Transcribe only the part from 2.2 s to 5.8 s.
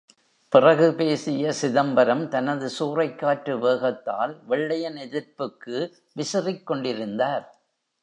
தனது சூறைக் காற்று வேகத்தால் வெள்ளையன் எதிர்ப்புக்கு